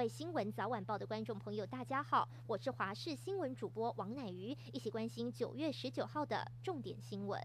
[0.00, 7.38] 位新闻早晚报的观众朋友，大家好，我是华视新闻主播王乃瑜，一起关心九月十九号的重点新闻。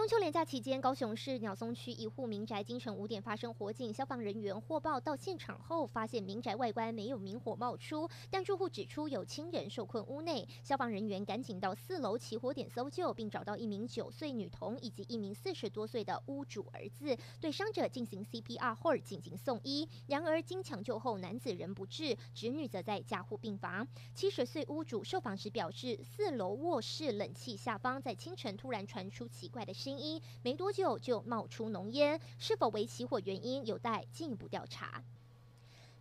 [0.00, 19.86] 中秋连假期间，高雄市鸟松区一户民宅清晨五点发生火警，消防人员获报到现场后，发现民宅外观没有明火冒出，但住户指出有亲人受困屋内，消防人员赶紧到四楼起火点搜救，并找到一名九岁女童以及一名四十多岁的屋主儿子，对伤者进行 CPR 后紧急送医。
[20.06, 23.86] 然而经抢救后，男子仍不治，侄女则在加护病房。
[24.14, 35.02] 七十岁屋主受访时表示，四楼卧室冷气下方在清晨突然传出奇怪的声因没多久就冒出浓烟，是否为起火原因有待进一步调查。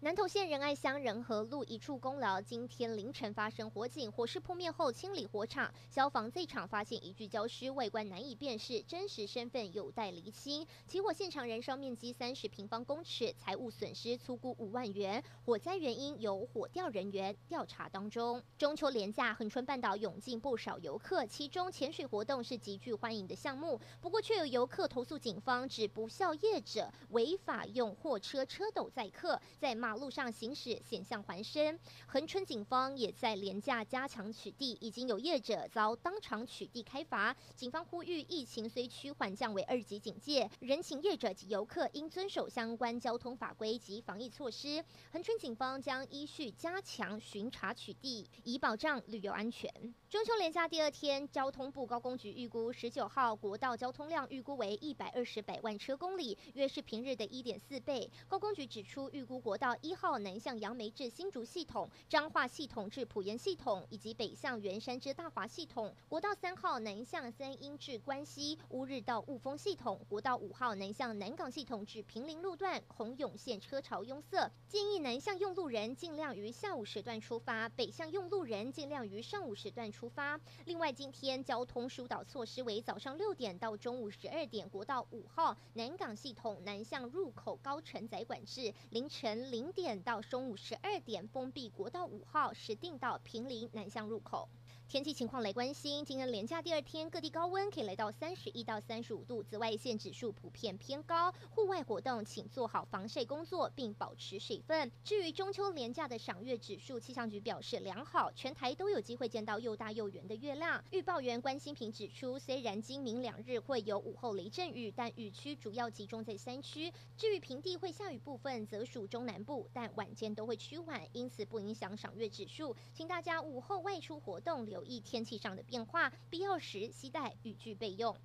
[0.02, 10.66] 南投县仁爱乡仁和路一处公寮今天凌晨发生火警，火势扑灭后清理火场，消防在场发现一具焦尸，外观难以辨识，真实身份有待厘清。
[10.88, 15.22] 起火现场燃烧面积三十平方公尺，财物损失粗估五万元。
[15.44, 18.42] 火灾原因由火调人员调查当中。
[18.58, 37.36] 中秋连假，恒春半岛涌进不少游客，其中潜水活动是极具欢迎的项目，不过却有游客投诉警方指不肖业者违法用货车车斗载客，在骂马路上行驶险象环生，恒春警方也在连假加强取缔，已经有业者遭当场取缔开罚。
[37.56, 44.86] 警方呼吁，疫情虽趋缓，降为二级警戒，人情业者及游客应遵守相关交通法规及防疫措施。
[45.12, 49.74] 恒春警方将依序加强巡查取缔，以保障旅游安全。
[50.08, 58.08] 中秋连假第二天，交通部高工局预估十九号国道交通量预估为一百二十百万车公里，约是平日的一点四倍。
[58.28, 60.20] 高工局指出，预估国道一号。
[60.20, 80.40] 南向杨梅至新竹系统、彰化系统至埔盐系统，以及北向员山至大华系统；国道三号南向三英至关西、乌日到雾峰系统；国道五号南向南港系统至平林路段，洪永线车潮拥塞，建议南向用路人尽量于下午时段出发，北向用路人尽量于上午时段出发。
[80.66, 90.02] 另外，今天交通疏导措施为早上六点到中午十二点，国道五号南港系统南向入口高承载管制；凌晨零点。
[90.02, 94.50] 到中午十二点封闭国道五号，时定到平陵南向入口。
[94.90, 101.32] 天气情况来关心，今天连假第二天，各地高温可以来到三十一到三十五度，紫外线指数普遍偏高。
[101.52, 104.92] 户外活动请做好防晒工作，并保持水分。
[105.04, 110.84] 至于中秋连假的赏月指数，气象局表示良好，全台都有机会见到又大又圆的月亮。
[110.90, 116.92] 预报员关心平指出，虽然今明两日会有午后雷阵雨，但雨区主要集中在山区。
[117.16, 122.76] 至于平地会下雨部分，则属中南部，但晚间都会趋缓，因此不影响赏月指数。
[122.92, 124.79] 请大家午后外出活动留。
[124.80, 128.16] 留意天气上的变化，必要时携带雨具备用。